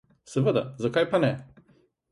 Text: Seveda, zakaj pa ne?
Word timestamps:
Seveda, 0.31 0.63
zakaj 0.87 1.07
pa 1.13 1.23
ne? 1.27 1.33